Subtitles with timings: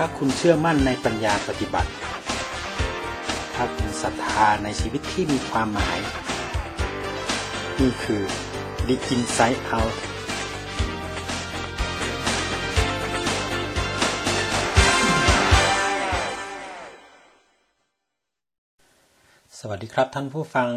[0.00, 1.90] ถ้าคุณเชื่อมั่นในปัญญาปฏิบัติ
[3.54, 5.98] ถ้าคุณศรัทธาในชีวิตที่มีความหมาย
[7.80, 8.22] นี่คือ
[8.86, 9.94] The Inside Out
[19.58, 20.70] สวัสดีครับท่านผู้ฟัง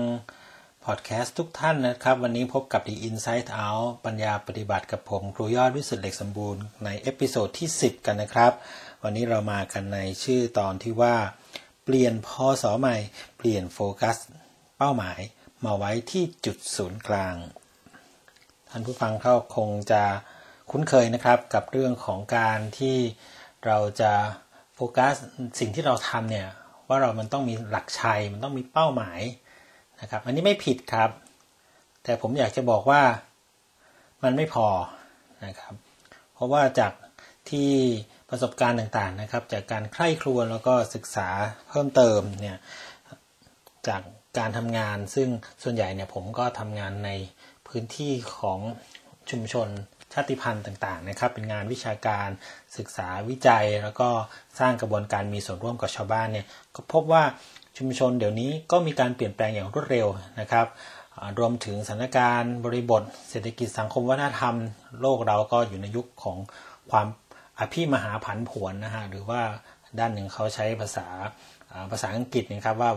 [0.86, 8.54] พอดแคสต์ทุกท่านนะครับ วันนี้พบกับ The Inside Out ปัญญาปฏิบัติกับผม ครูยอดวิสุทธิ์เหล็กสมบูรณ์ใน episode ที่ 10 กันนะครับ
[9.04, 11.16] วันนี้เรามากันในชื่อตอนที่ว่า
[11.84, 12.96] เปลี่ยนพอสอใหม่
[13.38, 14.18] เปลี่ยนโฟกัส
[14.78, 15.20] เป้าหมาย
[15.66, 17.36] มาไว้ที่จุดศูนย์กลาง
[18.70, 20.04] ท่านผู้ฟังเขาคงจะ
[20.72, 22.98] คุ้นเคยนะครับกับเรื่องของการที่
[23.66, 24.14] เราจะ
[24.76, 25.14] โฟกัส
[25.60, 26.48] สิ่งที่เราทำเนี่ย
[26.88, 29.20] ว่าเรามันต้องมีหลักชัยมันต้องมีเป้าหมาย
[30.02, 31.10] นะครับอันนี้ไม่ผิดครับ
[32.04, 33.02] แต่ผมอยากจะบอกว่า
[34.24, 34.68] มันไม่พอ
[35.46, 35.74] นะครับ
[36.34, 36.94] เพราะว่าจาก
[37.50, 37.72] ที่
[38.30, 41.30] ประสบการณ์ต่างๆนะครับ จากการใคร่ครวญแล้วก็ศึกษา
[41.70, 42.58] เพิ่มเติมเนี่ย
[43.88, 44.02] จาก
[44.38, 45.30] การทำงาน ซึ่ง
[45.64, 47.10] ส่วนใหญ่เนี่ยผมก็ทำงานใน
[47.68, 48.60] พื้นที่ของ
[49.30, 49.68] ชุมชน
[50.14, 52.28] ชาติพันธุ์ต่างๆนะครับ เป็นงานวิชาการ
[52.78, 54.10] ศึกษาวิจัย แล้วก็
[54.60, 57.24] สร้างกระบวนการมีส่วนร่วมกับชาวบ้านเนี่ยก็พบว่า
[57.78, 60.08] ชุมชนเดี๋ยวนี้ก็มีการเปลี่ยนแปลงอย่างรวดเร็ว
[60.40, 60.68] นะครับ
[61.40, 64.56] รวมถึงสถานการณ์บริบท เศรษฐกิจสังคมวัฒนธรรม
[65.02, 66.38] โลกเราก็อยู่ในยุคของ
[66.92, 67.08] ความ
[67.60, 69.42] อภิมหาผันผวนนะฮะหรือว่า
[70.00, 71.08] ด้านหนึ่งเขาใช้ภาษา
[71.92, 72.92] ภาษาอังกฤษนะครับว่า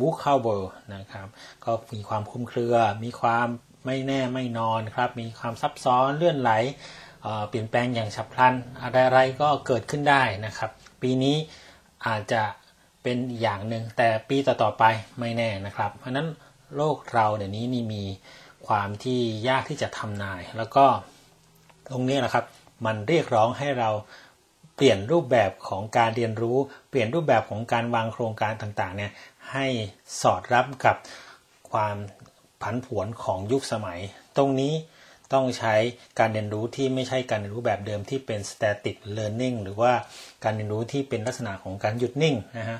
[0.00, 1.26] w o o c a b l e นะครับ
[1.64, 3.46] ก็มีความคุ้มเครือ มีความ
[3.86, 6.52] ไม่แน่ไม่นอนครับ มีความซับซ้อนเลื่อนไหล
[7.48, 10.70] เปลี่ยนแปลงอย่างฉับพลัน อะไรๆก็เกิดขึ้นได้นะครับ
[11.02, 11.36] ปีนี้
[12.06, 12.42] อาจจะ
[13.02, 14.84] เป็นอย่างหนึ่งแต่ปีต่อๆไป
[15.20, 16.28] ไม่แน่นะครับ เพราะนั้น
[16.76, 18.04] โลกเราเดี๋ยวนี้นี่มี
[18.66, 20.84] ความที่ยากที่จะทำนาย แล้วก็
[21.92, 22.44] ตรงนี้แหละครับ
[22.84, 23.90] มันเรียกร้องให้เรา
[24.76, 26.58] เปลี่ยนรูปแบบของการเรียนรู้
[26.90, 29.12] เปลี่ยนรูปแบบของการวางโครงการต่างๆเนี่ย
[29.52, 29.66] ให้
[30.20, 30.96] สอดรับกับ
[31.70, 31.96] ความ
[32.62, 34.00] ผันผวนของยุคสมัย
[34.36, 34.74] ตรงนี้
[35.32, 35.74] ต้องใช้
[36.18, 39.92] การเรียนรู้ที่ไม่ใช่การเรียนรู้แบบเดิมที่เป็น static learning หรือว่า
[40.44, 42.78] การเรียนรู้ที่เป็นลักษณะของการหยุดนิ่งนะฮะ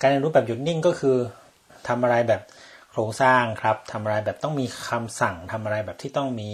[0.00, 1.16] การเรียนรู้แบบหยุดนิ่งก็คือ
[1.88, 2.42] ทำอะไรแบบ
[2.90, 6.50] โครงสร้างครับทำอะไรแบบต้องมีคำสั่งทำอะไรแบบที่ต้องมี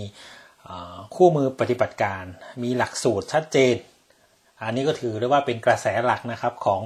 [1.14, 2.24] คู่มือปฏิบัติการ
[2.62, 3.74] มีหลักสูตรชัดเจน
[4.62, 6.80] อันนี้ก็ถือได้ว่าเป็นกระแสหลักนะครับของ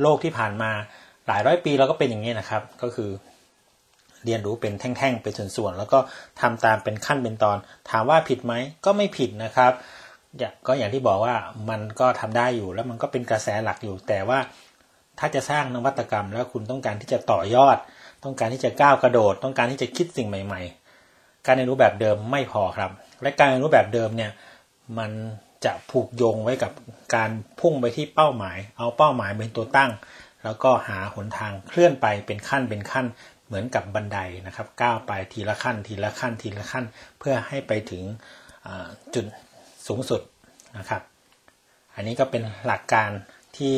[0.00, 0.70] โลกที่ผ่านมา
[1.26, 3.10] หลายร้อยปีเราก็เป็นอย่างนี้นะครับ ก็คือ
[4.24, 5.98] เรียนรู้เป็นแท่งๆ เป็นส่วนๆ แล้วก็
[6.40, 7.56] ทำตามเป็นขั้นเป็นตอน
[7.90, 8.54] ถามว่าผิดไหม
[8.84, 9.72] ก็ไม่ผิดนะครับ
[10.66, 11.34] ก็อย่างที่บอกว่า
[11.70, 14.38] มันก็ทำได้อยู่แล้วมันก็เป็นกระแสหลักอยู่ แต่ว่า
[15.18, 17.76] ถ้าจะสร้างนวัตกรรม แล้วคุณต้องการที่จะต่อยอด
[18.24, 20.83] ต้องการที่จะก้าวกระโดด ต้องการที่จะคิดสิ่งใหม่ ๆ
[21.46, 22.90] การเรียนรู้แบบเดิมไม่พอครับ
[23.22, 24.32] และการเรียนรู้แบบเดิมเนี่ย
[24.98, 25.10] มัน
[25.64, 26.72] จะผูกโยงไว้กับ
[27.14, 29.90] การพุ่งไปที่เป้าหมาย เอาเป้าหมายเป็นตัวตั้ง
[30.44, 33.06] แล้วก็หาหนทางเคลื่อนไปเป็นขั้นเป็นขั้น
[33.46, 36.84] เหมือนกับบันไดนะครับ ก้าวไปทีละขั้น ทีละขั้นทีละขั้น
[37.18, 38.02] เพื่อให้ไปถึง
[39.14, 39.26] จุด
[39.86, 40.20] สูงสุด
[40.78, 41.02] นะครับ
[41.94, 43.10] อันนี้ก็เป็นหลักการ
[43.56, 43.76] ที่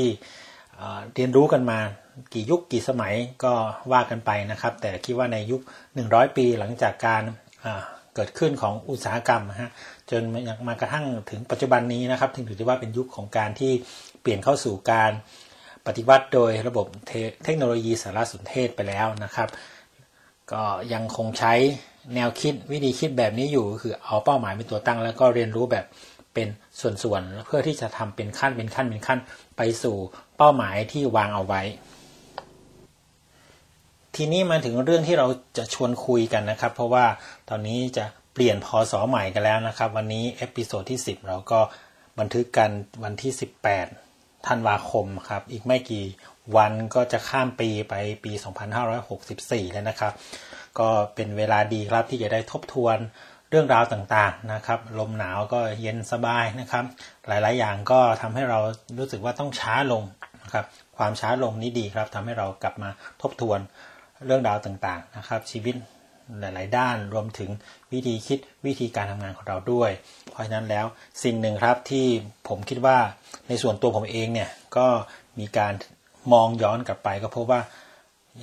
[1.14, 1.78] เรียนรู้กันมา
[2.32, 3.54] กี่ยุคกี่สมัยก็
[3.92, 5.60] ว่ากันไปนะครับ แต่คิดว่าในยุค
[5.98, 7.22] 100 ปีหลังจากการ
[8.14, 9.70] เกิดขึ้นของอุตสาหกรรมฮะ
[10.10, 10.22] จน
[10.68, 13.72] มากระทั่งถึงปัจจุบันนี้นะครับ ถึงถือว่าเป็นยุคของการที่
[14.22, 15.12] เปลี่ยนเข้าสู่การ
[15.86, 16.86] ปฏิวัติโดยระบบ
[17.44, 19.48] เทคโนโลยีสารสนเทศไปแล้วนะครับ
[20.52, 20.62] ก็
[20.92, 21.54] ยังคงใช้
[22.14, 25.86] แนวคิดวิธีคิดแบบนี้อยู่คือเอาเป้าหมายเป็นตัวตั้ง แล้วก็เรียนรู้แบบ
[26.34, 26.48] เป็น
[26.80, 29.18] ส่วนๆเพื่อที่จะทำเป็นขั้นเป็นขั้นเป็นขั้น
[29.56, 29.96] ไปสู่
[30.36, 31.62] เป้าหมายที่วางเอาไว้
[34.16, 35.26] ทีนี้มาถึงเรื่องที่เรา
[35.58, 37.06] จะชวนคุยกันนะครับ เพราะว่า
[37.48, 38.04] ตอนนี้จะ
[38.34, 41.60] เปลี่ยนพศใหม่กันแล้วนะครับ วันนี้ episode ที่ 10 เราก็
[42.18, 42.70] บันทึกกัน
[43.04, 43.32] วันที่
[43.90, 46.04] 18ธันวาคมครับ อีกไม่กี่
[46.56, 47.94] วันก็จะข้ามปีไป
[48.24, 48.32] ปี
[49.02, 50.12] 2564 แล้วนะครับ
[50.78, 52.98] ก็เป็นเวลาดีครับที่จะได้ทบทวน
[53.50, 56.84] เรื่องราวต่างๆนะครับ ลมหนาวก็เย็นสบายนะครับ
[57.26, 58.58] หลายๆ อย่างก็ทำให้เรา
[58.98, 60.02] รู้สึกว่าต้องช้าลง
[60.42, 60.64] นะครับ
[60.96, 62.90] ความช้าลงนี้ดีครับทำให้เรากลับมา
[63.22, 63.60] ทบทวน
[64.24, 65.74] เรื่องราวต่างๆนะครับ ชีวิต
[66.40, 67.50] หลาย ๆ ด้านรวมถึง
[67.92, 69.90] วิธีคิดวิธีการทำงานของเราด้วย
[70.30, 70.86] เพราะฉะนั้นแล้ว
[71.22, 72.06] สิ่งหนึ่งครับที่
[72.48, 72.98] ผมคิดว่า
[73.48, 74.86] ในส่วนตัวผมเองเนี่ยก็
[75.38, 75.72] มีการ
[76.32, 77.60] มองย้อนกลับไปก็พบว่า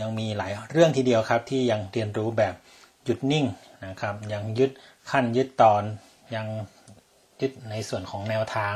[0.02, 2.54] ยังมีหลายเรื่องทีเดียวครับที่ยังเรียนรู้แบบ
[3.04, 3.46] หยุดนิ่ง
[3.86, 4.72] นะครับ ยังยึด
[5.12, 5.84] ขั้นยึดตอน
[6.36, 6.48] ยัง
[7.42, 8.74] ยึดในส่วนของแนวทาง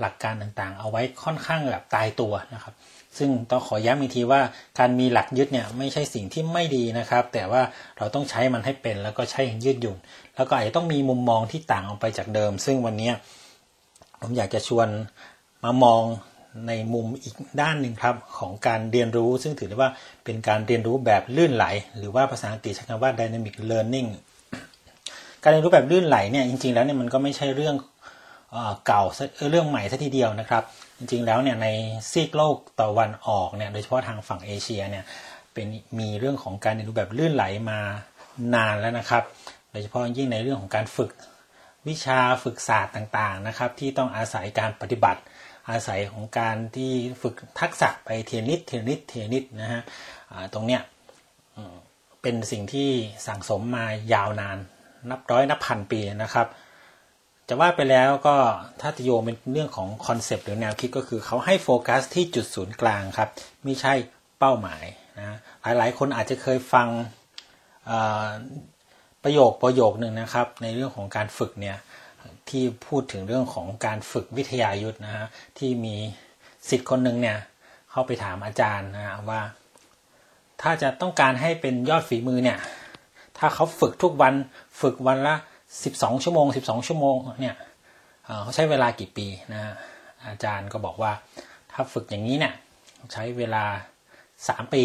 [0.00, 2.74] หลักการต่างๆ เอาไว้ค่อนข้างแบบตายตัวนะครับ
[3.18, 4.40] ซึ่งต้องขอย้ำอีกทีว่า
[4.78, 7.62] การมีหลักยึดเนี่ยไม่ใช่สิ่งที่ไม่ดีนะครับ แต่ว่า
[7.98, 9.98] เราต้องใช้มันให้เป็นแล้วก็ใช้อย่างยืดหยุ่น
[10.36, 13.10] แล้วก็อาจจะต้องมีมุมมองที่ต่างออกไปจากเดิม ซึ่งวันนี้
[14.20, 14.88] ผมอยากจะชวน
[15.64, 16.02] มามอง
[16.68, 19.90] ในมุมอีกด้านหนึ่งครับของการเรียนรู้ ซึ่งถือได้ว่า
[20.24, 21.66] เป็นการเรียนรู้แบบลื่นไหล
[21.98, 24.08] หรือว่าภาษาอังกฤษใช้คำว่า dynamic learning
[25.42, 27.74] การเรียนรู้แบบลื่นไหลเนี่ยจริงๆแล้วเนี่ยมันก็ไม่ใช่เรื่อง
[28.86, 29.02] เก่า
[29.50, 30.62] เรื่องใหม่ซะทีเดียวนะครับ
[30.98, 31.68] จริงๆแล้วเนี่ยใน
[32.10, 35.04] ซีกโลกตะวันออกเนี่ยโดยเฉพาะทางฝั่งเอเชียเนี่ย
[35.52, 35.66] เป็น
[35.98, 37.80] มีเรื่องของการเรียนรู้แบบลื่นไหลมา
[38.54, 39.24] นานแล้วนะครับ
[39.70, 41.10] โดยเฉพาะยิ่งในเรื่องของการฝึก
[41.88, 45.20] วิชาฝึกศาสตร์ต่างๆนะครับที่ต้องอาศัยการปฏิบัติ
[45.70, 46.92] อาศัยของการที่
[47.22, 49.82] ฝึกทักษะไปทีละนิดทีละนิดทีละนิดนะฮะ
[50.52, 50.82] ตรงเนี้ย
[52.22, 52.88] เป็นสิ่งที่
[53.26, 54.58] สั่งสมมายาวนาน
[55.10, 56.46] นับร้อยนับพันปีนะครับ
[57.52, 58.36] จะว่าไปแล้วก็
[58.80, 63.28] ถ้าจะโยงเป็นเรื่องของ concept หรือแนวคิดก็คือเขาให้โฟกัสที่จุดศูนย์กลางครับ
[63.64, 63.92] ไม่ใช่
[64.38, 64.84] เป้าหมาย
[65.18, 65.38] นะ
[65.78, 66.88] หลายๆ คนอาจจะเคยฟัง
[69.24, 71.76] ประโยคประโยคหนึ่งนะครับ ในเรื่องของการฝึกเนี่ย
[72.48, 75.26] ที่พูดถึงเรื่องของการฝึกวิทยายุทธนะฮะ
[75.58, 75.96] ที่มี
[76.68, 77.38] สิทธิ์คนหนึ่งเนี่ย
[77.90, 79.42] เข้าไปถามอาจารย์นะว่า
[80.62, 82.58] ถ้าจะต้องการให้เป็นยอดฝีมือเนี่ย
[83.38, 84.34] ถ้าเขาฝึกทุกวัน
[84.80, 85.36] ฝึกวันละ
[85.72, 87.56] 12 ชั่วโมง 12 ชั่วโมงเนี่ย
[88.42, 89.60] เขาใช้เวลากี่ปีนะ
[90.28, 91.12] อาจารย์ก็บอกว่า
[91.72, 92.54] ถ้าฝึกอย่างนี้เนี่ย
[93.12, 93.64] ใช้เวลา
[94.18, 94.82] 3 ปี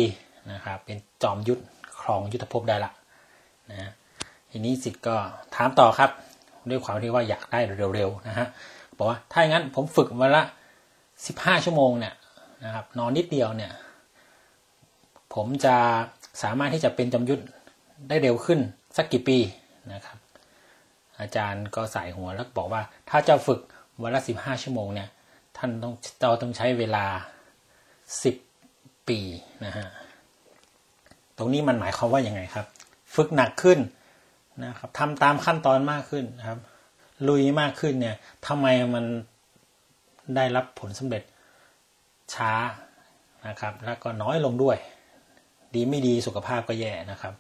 [0.51, 1.61] นะครับเป็นจอมยุทธ
[2.01, 2.91] ครองยุทธภพได้ละ
[3.71, 3.91] นะ
[4.51, 5.15] ทีนี้สิทธิ์ก็
[5.55, 6.11] ถามต่อครับ
[6.69, 7.59] ด้วยความที่ว่าอยากได้
[7.95, 8.47] เร็วๆนะฮะ
[8.97, 10.43] บอกว่าถ้าอย่างนั้นผมฝึกวันละ
[11.07, 12.13] 15 ชั่วโมงเนี่ย
[12.65, 13.71] นะครับนอนนิดเดียวเนี่ย
[15.33, 15.75] ผมจะ
[16.43, 17.41] สามารถที่จะเป็นจอมยุทธ
[18.09, 18.59] ได้เร็วขึ้น
[18.97, 19.37] สักกี่ปี
[19.93, 20.17] นะครับ
[21.19, 23.59] อาจารย์ก็ใส่หัวแล้วบอกว่า ถ้าจะฝึก
[24.01, 25.09] วันละสิบห้าชั่วโมงเนี่ย
[25.57, 27.05] ท่านต้องเราต้องใช้เวลา
[28.23, 28.35] สิบ
[29.07, 29.19] ปี
[29.65, 29.87] นะฮะ
[31.37, 32.65] ตรงนี้มันหมายความว่ายังไงครับ
[33.15, 33.79] ฝึกหนักขึ้น
[34.63, 36.59] นะครับทำตามขั้นตอนมากขึ้นนะครับ
[37.27, 38.15] ลุยมากขึ้นเนี่ย
[38.47, 39.05] ทำไมมัน
[40.35, 41.23] ได้รับผลสำเร็จ
[42.33, 42.51] ช้า
[43.47, 44.77] นะครับ แล้วก็น้อยลงด้วย
[45.73, 47.33] ดีไม่ดีสุขภาพก็แย่นะครับ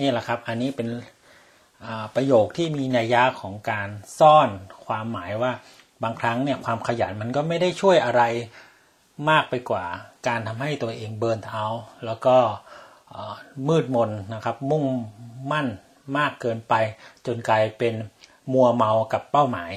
[0.00, 0.86] นี่แหละครับ อันนี้เป็น
[2.14, 3.88] ประโยคที่มีนัยยะของการ
[4.18, 4.48] ซ่อน
[4.86, 5.52] ความหมายว่า
[6.02, 8.22] บางครั้งเนี่ยความขยันมันก็ไม่ได้ช่วยอะไร
[9.30, 9.84] มากไปกว่า
[10.28, 11.64] การทำให้ตัวเองเบิร์นเอา
[12.06, 12.36] แล้วก็
[13.68, 14.84] มืดมนนะครับมุ่ง
[15.52, 15.66] มั่น
[16.16, 16.74] มากเกินไป
[17.26, 17.94] จนกลายเป็น
[18.52, 19.72] มัวเมากับเป้าหมาย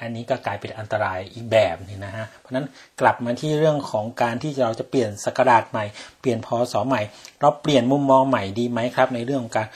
[0.00, 2.66] อันนี้ก็กลายเป็นอันตรายอีกแบบนี่นะฮะเพราะนั้น
[3.00, 5.84] กลับมาที่เรื่องของการที่เราจะเปลี่ยนสกราดใหม่
[6.20, 7.00] เปลี่ยนพอสอใหม่
[7.40, 9.68] เราเปลี่ยนมุมมองใหม่ดีไหมครับ ในเรื่องของการ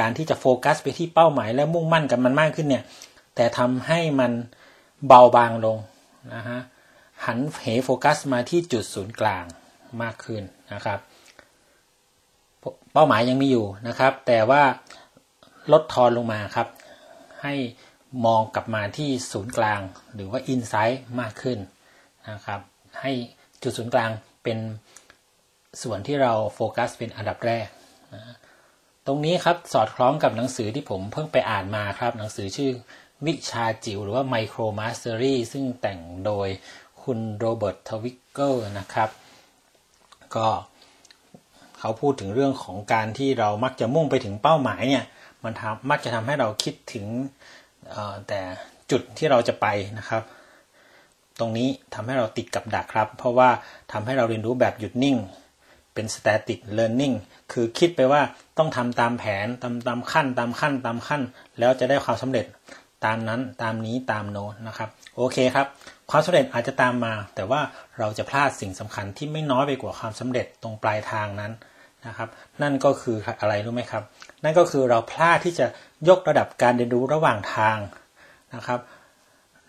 [0.00, 2.84] การที่จะโฟกัสไปที่เป้าหมายและมุ่งมั่นกับมันมากขึ้นเนี่ย
[3.34, 4.32] แต่ทำให้มัน
[5.06, 5.78] เบาบางลง
[6.34, 6.58] นะฮะ
[7.24, 9.44] หันเหโฟกัสมาที่จุดศูนย์กลาง
[10.02, 10.98] มากขึ้นนะครับ
[12.92, 14.62] เป้าหมายยังมีอยู่นะครับ แต่ว่า
[15.72, 16.68] ลดทอนลงมาครับ
[17.42, 17.54] ให้
[18.26, 19.80] มองกลับมาที่ศูนย์กลาง
[20.14, 21.58] หรือว่า inside มากขึ้น
[22.30, 22.60] นะครับ
[23.00, 23.12] ให้
[23.62, 24.10] จุดศูนย์กลาง
[24.42, 24.58] เป็น
[25.82, 27.66] ส่วนที่เราโฟกัสเป็นอันดับแรก
[28.14, 28.22] นะ
[29.06, 32.70] ตรงนี้ครับสอดคล้องกับหนังสือที่ผมเพิ่งไปอ่านมาครับ หนังสือชื่อ
[33.26, 36.48] วิชาจิ๋วหรือว่า Micro Mastery ซึ่งแต่งโดย
[37.02, 39.10] คุณ Robert Twigger นะครับ
[40.34, 40.48] ก็
[41.78, 45.04] เขาพูดถึงเรื่องของการที่เรามักจะมุ่งไปถึงเป้าหมายเนี่ย
[45.44, 47.06] มันทำมักจะทำให้เราคิดถึง
[48.28, 48.40] แต่
[48.90, 49.66] จุดที่เราจะไป
[49.98, 50.22] นะครับ
[51.38, 53.48] ตรงนี้ทำให้เราติดกับดักครับ เพราะว่า
[53.92, 55.16] ทำให้เราเรียนรู้แบบหยุดนิ่ง
[55.96, 57.14] เป็น static learning
[57.52, 58.22] คือคิดไปว่า
[58.58, 61.22] ต้องทำตามแผนตามตามขั้นตามขั้นตามขั้น
[61.58, 62.46] แล้วจะได้ความสำเร็จ
[63.04, 65.66] ตามนั้นตามนี้ตามโน้นนะครับ โอเคครับ
[66.10, 67.60] ความสำเร็จอาจจะตามมา แต่ว่า
[67.98, 71.52] เราจะพลาดสิ่งสำคัญที่ไม่น้อยไปกว่าความสำเร็จตรงปลายทางนั้น
[72.06, 72.28] นะครับ
[72.62, 74.02] นั่นก็คืออะไรรู้ไหมครับ
[74.44, 75.66] นั่นก็คือเราพลาดที่จะ
[76.08, 77.78] ยกระดับการเรียนรู้ระหว่างทาง
[78.54, 78.80] นะครับ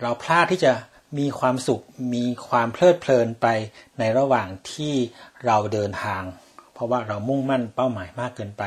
[0.01, 0.71] เราพลาดที่จะ
[1.17, 1.81] มีความสุข
[2.15, 3.47] มีความเพลิดเพลินไป
[3.99, 4.93] ในระหว่างที่
[5.45, 6.23] เราเดินทาง
[6.73, 8.63] เพราะว่าเรามุ่งมั่นเป้าหมายมากเกินไป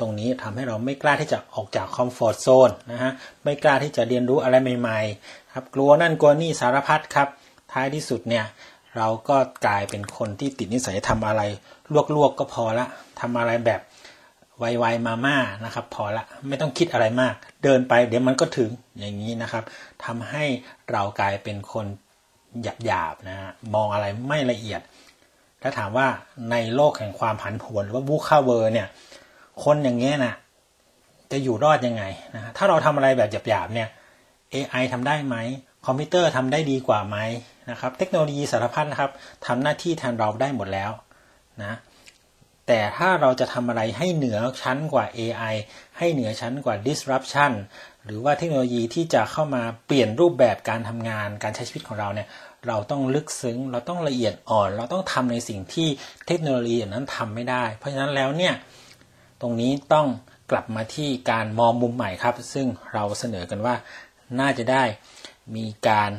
[0.00, 3.12] ตรงนี้ทำให้เราไม่กล้าที่จะออกจากคอมฟอร์ทโซนนะฮะ
[3.44, 7.28] ไม่กล้าที่จะเรียนรู้อะไรใหม่ๆครับกลัวนั่นกลัวนี่สารพัดครับ
[7.72, 8.44] ท้ายที่สุดเนี่ย
[8.96, 11.42] เราก็กลายเป็นคนที่ติดนิสัยทำอะไร
[12.16, 12.86] ลวกๆก็พอละ
[13.20, 13.80] ทำอะไรแบบ
[14.78, 19.64] ไวๆมาม่านะครับ พอละไม่ต้องคิดอะไรมาก เดินไปเดี๋ยวมันก็ถึงอย่างนี้นะครับ
[20.04, 20.44] ทำให้
[20.92, 21.86] เรากลายเป็นคน
[22.84, 24.80] หยาบๆนะฮะมองอะไรไม่ละเอียด
[25.62, 26.06] ถ้าถามว่า
[26.50, 28.88] ในโลกแห่งความผันผวนหรือว่าบูคาเวอร์เนี่ย
[29.64, 30.34] คนอย่างเงี้ยนะ
[31.32, 32.04] จะอยู่รอดยังไง
[32.34, 33.88] นะถ้าเราทำอะไรแบบหยาบๆเนี่ย
[34.54, 35.36] AI ทำได้ไหม
[35.86, 37.16] คอมพิวเตอร์ทำได้ดีกว่าไหม
[37.70, 39.10] นะครับ เทคโนโลยีสารพัดนะครับ
[39.46, 40.90] ทำหน้าที่แทนเราได้หมดแล้ว
[41.62, 41.78] นะ
[42.66, 45.54] แต่ถ้าเราจะทำอะไรให้เหนือชั้นกว่า AI
[45.98, 47.52] ให้เหนือชั้นกว่า disruption
[48.04, 52.28] หรือว่าเทคโนโลยีที่จะเข้ามาเปลี่ยนรูปแบบการทำงานการใช้ชีวิตของเราเนี่ย
[52.66, 55.88] เราต้องลึกซึ้ง เราต้องละเอียดอ่อน เราต้องทำในสิ่งที่
[56.26, 58.54] เทคโนโลยีนั้นทำไม่ได้ เพราะฉะนั้นแล้วเนี่ย
[59.40, 60.06] ตรงนี้ต้อง
[60.50, 63.74] กลับมาที่การมองมุมใหม่ครับ ซึ่งเราเสนอกันว่า
[64.40, 64.84] น่าจะได้
[65.56, 66.12] มีการ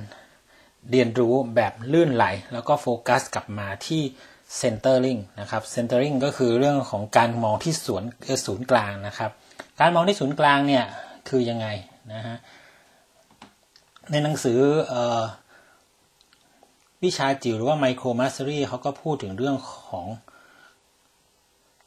[0.92, 4.04] เรียนรู้แบบลื่นไหล แล้วก็โฟกัสกลับมาที่
[4.62, 8.10] centering นะครับ centering ก็คือเรื่องของการมองที่สวนย์
[8.46, 9.32] ศูนย์กลางนะครับ
[9.80, 10.86] การมองที่ศูนย์กลางเนี่ย
[11.30, 11.68] คือยังไง
[12.14, 12.38] นะฮะ
[14.12, 14.60] ในหนังสือ
[14.94, 14.96] อ
[17.04, 19.56] วิชาจิ๋วหรือว่า Micro Mastery เขาก็พูดถึงเรื่อง
[19.90, 20.08] ของ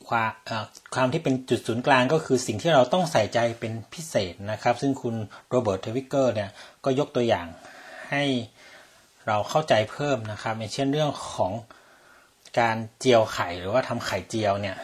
[0.09, 0.33] ความ
[0.95, 5.15] ความที่เป็นจุดศูนย์กลางก็คือสิ่งที่เราต้องใส่ใจเป็นพิเศษนะครับ ซึ่งคุณ
[5.49, 6.51] โรเบิร์ตเทวิกเกอร์เนี่ย
[6.85, 7.47] ก็ยกตัวอย่าง
[8.11, 8.25] ให้
[9.27, 11.53] เราเข้าใจเพิ่มนะครับอย่างเช่นเรื่องของ
[12.61, 14.77] การเจียวไข่หรือว่าทำไข่เจียวเนี่ย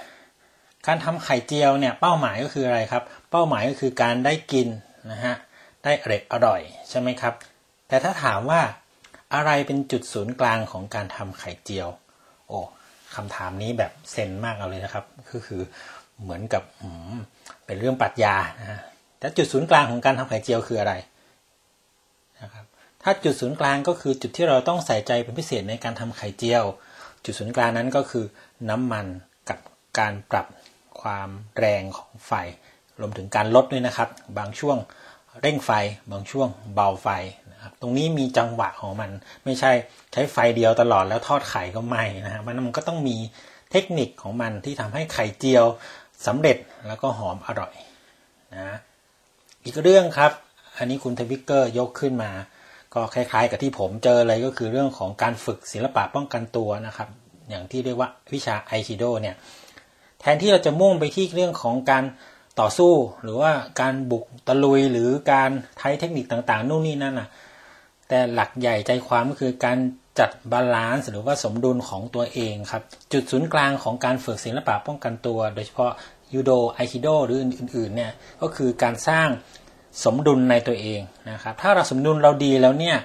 [0.87, 4.69] การทำไข่เจียวเนี่ยเป้าหมายก็คืออะไรครับ เป้าหมายก็คือการได้กิน
[5.11, 5.35] นะฮะ
[5.85, 7.35] ได้อร่อยอร่อยใช่ไหมครับ
[7.89, 8.61] แต่ถ้าถามว่า
[9.35, 11.89] อะไรเป็นจุดศูนย์กลางของการทำไข่เจียว
[12.49, 12.59] โอ้
[13.15, 15.61] คำถามนี้แบบเซนมากเอาเลยนะครับก็คือ
[16.23, 16.63] เหมือนกับ
[17.67, 18.81] เป็นเรื่องปรัชญานะฮะ
[19.19, 20.95] แต่จุดศูนย์กลางของการทำไข่เจียวคืออะไร
[22.43, 22.65] นะครับ
[23.03, 26.65] ถ้าจุดศูนย์กลางก็คือจุดที่เราต้องใส่ใจเป็นพิเศษในการทำไข่เจียว
[27.25, 28.25] จุดศูนย์กลางนั้นก็คือ
[28.71, 29.07] น้ำมัน
[29.49, 29.59] กับ
[29.99, 30.47] การปรับ
[31.01, 31.29] ความ
[31.59, 32.33] แรงของไฟ
[33.01, 34.77] รวมถึงการลดด้วยนะครับ บางช่วง
[35.41, 35.71] เร่งไฟ
[36.11, 37.09] บางช่วงเบาไฟ
[37.53, 39.11] นะครับตรงนี้มีจังหวะของมัน
[39.45, 39.73] ไม่ใช่
[40.13, 43.17] ใช้ไฟเดียวตลอดแล้วทอดไข่ก็ไหม้นะฮะมันมันก็ต้องมี
[43.71, 45.65] เทคนิคของมันที่ทำให้ไข่เจียว
[46.27, 47.75] สำเร็จแล้วก็หอมอร่อย
[48.55, 48.79] นะ
[49.65, 50.33] อีกเรื่องครับ
[50.79, 52.31] อันนี้คุณทวิกเกอร์ยกขึ้นมา
[52.95, 57.09] ก็คล้ายๆ กับที่ผมเจอเลยก็คือเรื่องของการฝึกศิลปะป้องกันตัวนะครับ
[57.51, 59.37] อย่างที่เรียกว่าวิชาไอคิโดเนี่ย
[60.21, 62.05] แทนที่เราจะมุ่งไปที่เรื่องของการ
[62.61, 67.29] ต่อสู้หรือว่าการบุกตะลุยหรือการใช้เทคนิคต่างๆนู่นนี่นั่นน่ะ
[68.09, 69.79] แต่หลักใหญ่ใจความก็คือการ
[70.19, 72.83] จัด balance หรือว่าสมดุลของตัวเองครับ
[73.13, 75.93] จุดศูนย์กลางของการฝึกศิลปะป้องกันตัว โดยเฉพาะ
[76.35, 79.29] ยูโดไอคิโดหรืออื่นๆเนี่ยก็คือการสร้าง
[80.05, 82.97] สมดุลในตัวเองนะครับ ถ้าเราสมดุลเราดีแล้วเนี่ย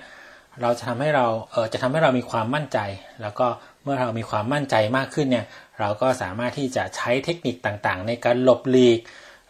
[0.61, 2.79] เราจะทำให้เราเออจะทำให้เรามีความมั่นใจ
[3.21, 3.47] แล้วก็
[3.83, 5.45] เมื่อเรามีความมั่นใจมากขึ้นเนี่ย
[5.79, 8.99] เราก็สามารถที่จะใช้เทคนิคต่างๆ ในการหลบหลีก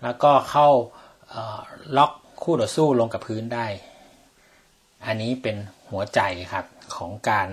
[0.03, 0.69] แล้วก็เข้า
[1.97, 2.11] ล็อก
[2.43, 3.67] คู่ต่อสู้ลงกับพื้นได้
[5.05, 5.55] อันนี้เป็น
[5.89, 6.19] หัวใจ
[6.53, 6.65] ครับ
[6.95, 7.47] ของการ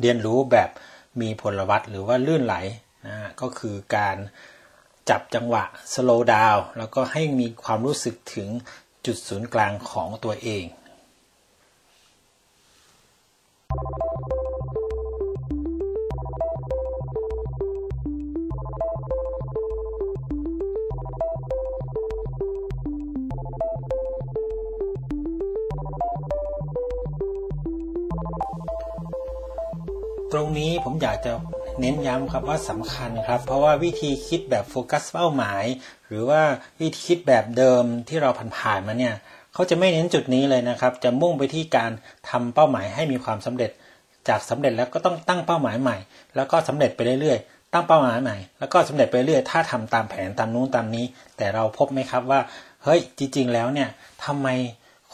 [0.00, 0.70] เรียนรู้แบบ
[1.20, 2.54] มีพลวัตหรือว่าลื่นไหล
[3.06, 4.16] นะก็คือการ
[5.10, 8.48] จับจังหวะสโลว์ดาวแล้วก็ให้มีความรู้สึกถึง
[9.06, 10.64] จุดศูนย์กลางของตัวเอง
[30.32, 31.32] ตรงนี้ผมอยากจะ
[31.80, 35.64] เน้นย้ำครับว่าสำคัญครับ เพราะว่าวิธีคิดแบบโฟกัสเป้าหมาย
[36.08, 36.42] หรือว่า
[36.80, 39.14] วิธีคิดแบบเดิมที่เราผ่านๆมาเนี่ย
[39.54, 41.90] เขาจะไม่เน้นจุดนี้เลยนะครับ จะมุ่งไปที่การ
[42.30, 43.70] ทำเป้าหมายให้มีความสำเร็จ
[44.28, 45.96] จากสำเร็จแล้วก็ต้องตั้งเป้าหมายใหม่
[46.36, 51.04] แล้วก็สำเร็จไปเรื่อยๆ ตั้งเป้าหมายใหม่แล้วก็สำเร็จไปเรื่อยถ้าทำตามแผนตามนู้นตามนี้
[51.36, 52.40] แต่เราพบไหมครับว่า
[52.84, 53.88] เฮ้ยจริง ๆ แล้วเนี่ย
[54.24, 54.48] ทำไม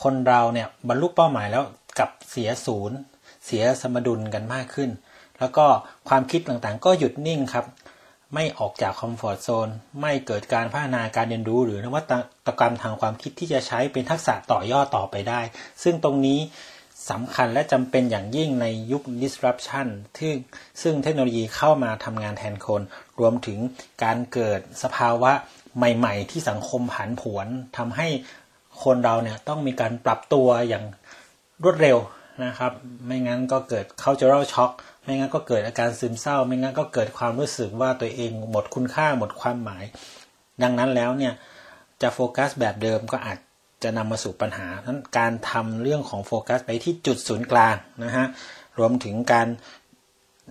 [0.03, 1.65] คนเราเนี่ยบรรลุเป้าหมายแล้ว
[1.99, 2.97] กับเสียศูนย์
[3.47, 4.91] เสียสมดุลกันมากขึ้น
[5.43, 5.67] แล้วก็
[6.09, 7.67] ความคิดต่างๆ ก็หยุดนิ่งครับ
[8.35, 9.69] ไม่ออกจากคอมฟอร์ทโซน
[10.01, 12.01] ไม่เกิดการพัฒนาการเรียนรู้ หรือนวั
[12.47, 15.41] ตกรรมทางความคิดที่จะใช้เป็นทักษะต่อยอดต่อไปได้
[15.83, 16.39] ซึ่งตรงนี้
[17.11, 19.87] สำคัญและจำเป็นอย่างยิ่งในยุค disruption
[20.19, 20.33] ที่
[20.83, 22.83] ซึ่งเทคโนโลยีเข้ามาทำงานแทนคน
[23.21, 23.59] รวมถึง
[24.03, 25.33] การเกิดสภาวะ
[25.77, 27.47] ใหม่ ๆ ที่สังคมผันผวน
[27.77, 28.09] ทำให้
[28.85, 30.85] คนเราเนี่ยต้องมีการปรับตัวอย่าง
[31.65, 31.99] รวดเร็ว
[32.45, 32.73] นะครับ
[33.07, 34.73] ไม่งั้นก็เกิด cultural shock
[35.03, 39.85] ไม่งั้นก็เกิดอาการซึมเศร้า ไม่งั้นก็เกิดความรู้สึกว่าตัวเองหมดคุณค่าหมดความหมาย
[40.63, 41.33] ดังนั้นแล้วเนี่ย
[42.03, 43.39] จะโฟกัสแบบเดิมก็อาจ
[43.83, 48.27] จะนำมาสู่ปัญหานั้นการทำเรื่องของโฟกัสไปที่จุดศูนย์กลางนะฮะ
[48.79, 49.49] รวมถึงการ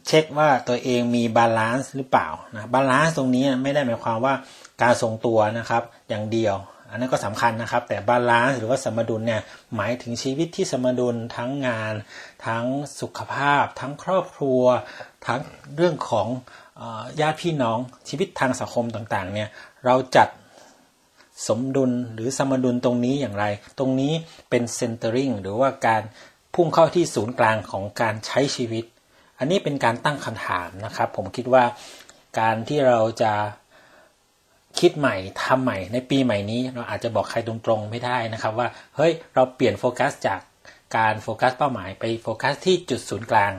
[0.07, 4.33] เช็คว่าตัวเองมี balance หรือเปล่านะ balance ตรงนี้ไม่ได้หมายความว่า
[4.81, 6.55] การทรงตัวนะครับอย่างเดียว
[6.91, 9.41] อันนั้นก็สำคัญนะครับ แต่ balance หรือว่าสมดุลเนี่ย
[9.75, 11.93] หมายถึงชีวิตที่สมดุลทั้งงาน
[12.45, 12.65] ทั้ง
[12.99, 14.61] สุขภาพ ทั้งครอบครัว
[15.27, 15.39] ทั้ง
[15.75, 16.27] เรื่องของ
[17.21, 17.79] ญาติพี่น้อง
[18.09, 19.49] ชีวิตทางสังคมต่างๆเนี่ย
[19.85, 20.27] เราจัด
[21.47, 23.45] สมดุลหรือสมดุลตรงนี้อย่างไร
[23.79, 24.13] ตรงนี้
[24.49, 26.01] เป็น centering หรือว่าการ
[26.53, 28.85] พุ่งเข้าที่ศูนย์กลางของการใช้ชีวิต
[29.39, 31.63] อันนี้เป็นการตั้งคำถามนะครับ ผมคิดว่า
[32.39, 33.33] การที่เราจะ
[34.81, 40.39] คิดใหม่ทำใหม่ในปีใหม่นี้เราอาจจะบอกใครตรงๆไม่ได้นะครับว่าเฮ้ยเราเปลี่ยนโฟกัสจาก
[40.97, 43.53] การโฟกัสเป้าหมายไปโฟกัสที่จุดศูนย์กลาง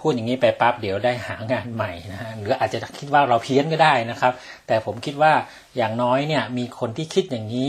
[0.00, 4.32] พูดอย่างนี้ไปปั๊บเดี๋ยวได้หางานใหม่นะฮะหรืออาจจะคิดว่าเราเพี้ยนก็ได้นะครับ
[4.66, 5.32] แต่ผมคิดว่า
[5.76, 7.68] อย่างน้อยเนี่ยมีคนที่คิดอย่างนี้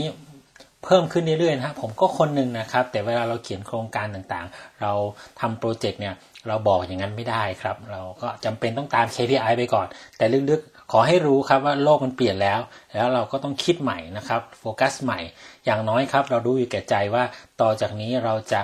[0.84, 4.92] เพิ่มขึ้นเรื่อยๆนะครับผมก็คนหนึ่งนะครับ แต่เวลาเราเขียนโครงการต่างๆ เรา
[5.40, 6.14] ทำโปรเจกต์เนี่ย
[6.48, 12.60] เราบอกอย่างนั้นไม่ได้ครับ เราก็จำเป็นต้องตาม KPI ไปก่อน แต่ลึกๆ ขอให้รู้ครับว่าโลกมันเปลี่ยนแล้ว
[12.94, 15.20] แล้วเราก็ต้องคิดใหม่นะครับโฟกัสใหม่
[15.64, 17.24] อย่างน้อยครับ เรารู้อยู่แก่ใจว่า
[17.60, 18.60] ต่อจากนี้เราจะ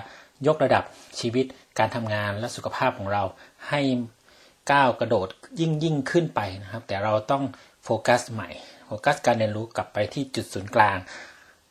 [0.47, 0.85] ยกระดับ
[1.21, 1.47] ชีวิต
[1.79, 3.23] การทำงานและสุขภาพของเรา
[3.69, 3.81] ให้
[4.73, 5.29] ก้าวกระโดด
[5.61, 7.45] ยิ่งยิ่งขึ้นไปนะครับ แต่เราต้อง
[7.85, 8.51] โฟกัสใหม่
[8.87, 10.97] โฟกัสการเรียนรู้กลับไปที่จุดศูนย์กลาง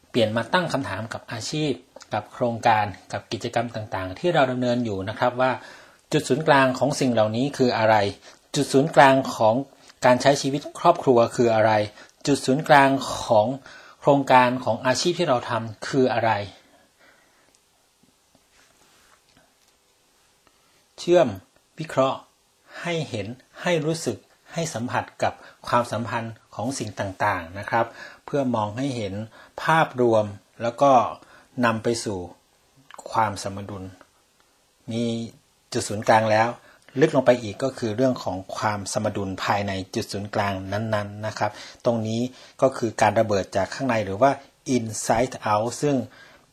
[0.09, 1.71] เปลี่ยนมาตั้งคำถามกับอาชีพ
[2.13, 5.51] กับโครงการกับกิจกรรมต่างๆ ที่เราดำเนินอยู่นะครับว่า
[6.13, 7.95] จุดศูนย์กลางของสิ่งเหล่านี้คืออะไร
[8.55, 9.55] จุดศูนย์กลางของ
[10.05, 11.71] การใช้ชีวิตครอบครัวคืออะไร
[12.27, 12.89] จุดศูนย์กลาง
[13.23, 13.47] ของ
[13.99, 16.31] โครงการของอาชีพที่เราทำคืออะไร
[20.99, 21.27] เชื่อม
[21.79, 22.19] วิเคราะห์
[22.81, 23.27] ให้เห็น
[23.61, 24.17] ให้รู้สึก
[24.53, 25.33] ให้สัมผัสกับ
[25.67, 27.85] ความสัมพันธ์ของสิ่งต่างๆนะครับ
[28.25, 29.13] เพื่อมองให้เห็น
[29.63, 30.25] ภาพรวม
[30.61, 30.91] แล้วก็
[31.65, 32.19] นำไปสู่
[33.11, 33.83] ความสมดุล
[34.91, 35.03] มี
[35.73, 36.49] จุดศูนย์กลางแล้ว
[36.99, 41.51] ลึกลงไปอีกก็คือเรื่องของความสมดุลภายในจุดศูนย์กลางนั้นๆนะครับ
[41.85, 42.21] ตรงนี้
[42.61, 44.31] ก็คือการระเบิดจากข้างในหรือว่า
[44.75, 45.95] inside out ซึ่ง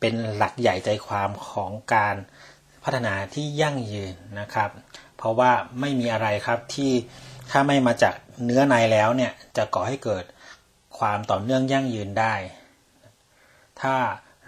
[0.00, 2.16] เป็นหลักใหญ่ใจความของการ
[2.84, 4.70] พัฒนาที่ยั่งยืนนะครับ
[5.16, 5.50] เพราะว่า
[5.80, 6.92] ไม่มีอะไรครับที่
[7.50, 8.14] ถ้าไม่มาจาก
[8.44, 10.24] เนื้อในแล้วเนี่ยจะก่อให้เกิด
[10.98, 12.34] ความต่อเนื่องยั่งยืนได้
[13.80, 13.96] ถ้า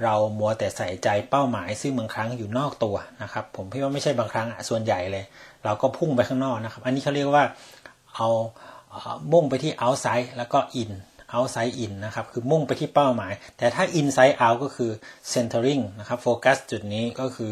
[0.04, 5.24] เรามัวแต่ใส่ใจเป้าหมายซึ่งบางครั้งอยู่นอกตัวนะครับ ผมพี่ว่าไม่ใช่บางครั้งส่วนใหญ่เลย
[5.68, 7.44] เราก็พุ่งไปข้างนอกนะครับ อันนี้เขาเรียกว่า
[8.14, 8.28] เอา
[9.32, 10.90] มุ่งไปที่ outside แล้วก็ in
[11.34, 14.90] outside in นะครับ คือมุ่งไปที่เป้าหมาย แต่ถ้า inside out ก็คือ
[15.32, 17.50] centering นะครับโฟกัสจุดนี้ก็คือ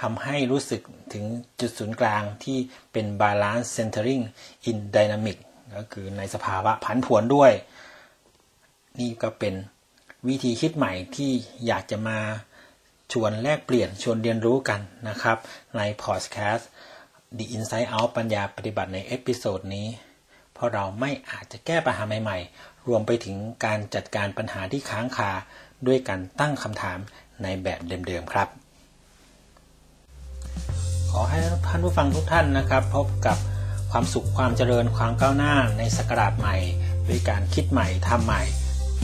[0.00, 0.80] ทำให้รู้สึก
[1.12, 1.24] ถึง
[1.60, 2.58] จุดศูนย์กลางที่
[2.92, 4.22] เป็น balance centering
[4.68, 5.38] in dynamic
[5.76, 7.52] ก็คือในสภาวะผันผวนด้วย
[9.00, 9.54] นี่ก็เป็น
[10.28, 11.30] วิธีคิดใหม่ที่
[11.66, 12.18] อยากจะมา
[13.12, 15.38] ชวนแลกเปลี่ยนชวนเรียนรู้กันนะครับ
[15.76, 16.68] ในพอดแคสต์
[17.38, 19.86] The Inside Out ปัญญาปฏิบัติใน episode นี้
[20.54, 25.30] เพราะเราไม่อาจจะแก้ปัญหาใหม่ๆ รวมไปถึงการจัดการปัญหาที่ค้างคา
[25.86, 26.98] ด้วยการตั้งคำถาม
[27.42, 28.48] ในแบบเดิมๆครับ
[31.10, 33.38] ขอให้ท่านผู้ฟังทุกท่านนะครับ พบกับ
[33.90, 36.56] ความสุขความเจริญความก้าวหน้าในสกราชใหม่
[37.08, 38.42] ด้วยการคิดใหม่ทำใหม่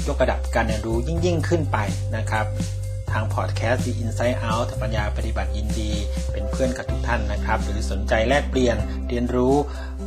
[0.06, 1.78] ยกระดับการเรียนรู้ยิ่งยิ่งขึ้นไป
[2.16, 2.46] นะครับ
[3.12, 5.92] ทางพอดแคสต์ The Inside Out ปัญญาปฏิบัติยินดี
[6.32, 8.76] เป็นเพื่อนกับทุกท่านนะครับ หรือสนใจแลกเปลี่ยน
[9.08, 9.54] เรียนรู้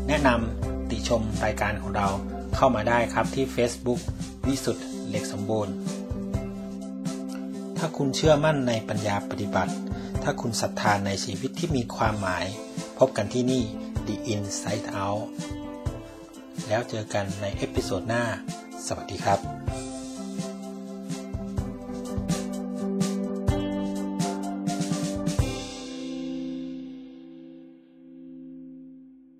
[0.08, 2.08] แนะนำติชมรายการของเรา
[2.56, 4.00] เข้ามาได้ครับที่ Facebook
[4.46, 5.74] วิสุทธ์เหล็กสมบูรณ์
[7.78, 9.74] ถ้าคุณเชื่อมั่นในปัญญาปฏิบัติ
[10.24, 12.46] ถ้าคุณศรัทธาในชีวิตที่มีความหมาย
[13.00, 13.64] พบกันที่นี่
[14.08, 15.24] The Inside Out
[16.68, 18.24] แล้วเจอกันใน episode หน้า
[18.88, 19.91] สวัสดีครับ